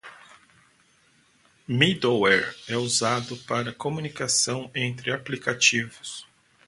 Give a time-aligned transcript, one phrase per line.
[1.69, 6.27] Middleware é usado para comunicação entre aplicativos.